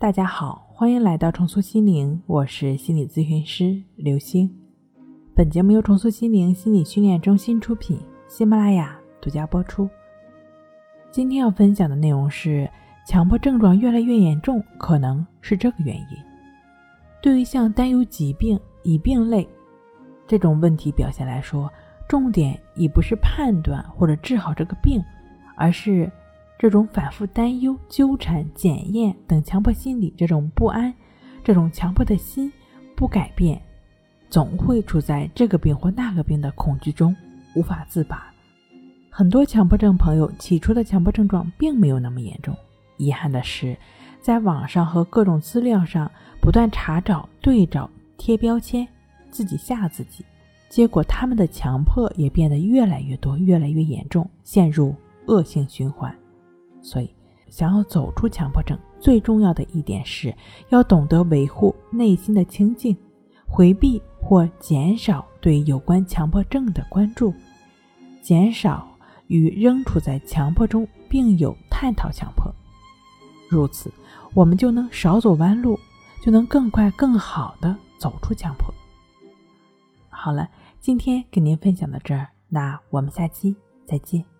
[0.00, 4.48] 大家好，欢迎来到重塑心灵，我是心理咨询师刘星。
[5.34, 7.98] 本节目由重塑心灵心理训练中心出品，
[8.28, 9.90] 喜马拉雅独家播出。
[11.10, 12.70] 今天要分享的内容是：
[13.08, 16.06] 强迫症状越来越严重，可能是这个原因。
[17.20, 19.48] 对于像担忧疾病、疑病类
[20.28, 21.68] 这种问题表现来说，
[22.08, 25.02] 重点已不是判断或者治好这个病，
[25.56, 26.08] 而是。
[26.58, 30.92] 这种反复担忧、纠缠、检验等强迫心理，这种不安，
[31.44, 32.52] 这种强迫的心
[32.96, 33.62] 不改变，
[34.28, 37.14] 总会处在这个病或那个病的恐惧中，
[37.54, 38.32] 无法自拔。
[39.08, 42.56] 很多强迫症朋友起初的强迫症状并没有那么严重，
[42.96, 43.76] 遗憾的是，
[44.20, 48.86] 在网上和各种资料上不断查找、对照、贴标签，
[49.30, 50.24] 自己吓自己，
[50.68, 54.94] 结果他们的强迫也变得越来越多、越来越严重，陷入
[55.26, 56.12] 恶性循环。
[56.88, 57.10] 所以，
[57.50, 60.34] 想要走出强迫症，最重要的一点是
[60.70, 62.96] 要懂得维护内心的清静，
[63.46, 67.34] 回避或减少对有关强迫症的关注，
[68.22, 68.88] 减少
[69.26, 72.50] 与仍处在强迫中并有探讨强迫。
[73.50, 73.92] 如此，
[74.32, 75.78] 我们就能少走弯路，
[76.22, 78.72] 就能更快、更好的走出强迫。
[80.08, 80.48] 好了，
[80.80, 83.54] 今天跟您分享到这儿，那我们下期
[83.86, 84.37] 再见。